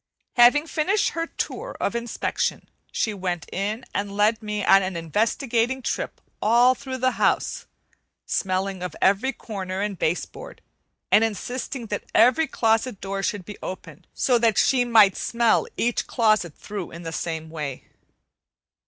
[0.33, 5.83] Having finished her tour of inspection, she went in and led me on an investigating
[5.83, 7.67] trip all through the house,
[8.25, 10.63] smelling of every corner and base board,
[11.11, 16.07] and insisting that every closet door should be opened, so that she might smell each
[16.07, 17.83] closet through in the same way.